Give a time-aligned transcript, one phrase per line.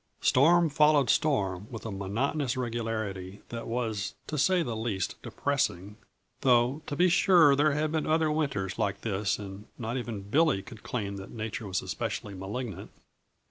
[0.21, 5.95] Storm followed storm with a monotonous regularity that was, to say the least, depressing,
[6.39, 10.63] though to be sure there had been other winters like this, and not even Billy
[10.63, 12.89] could claim that Nature was especially malignant.